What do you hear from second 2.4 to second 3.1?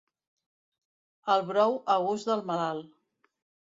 malalt.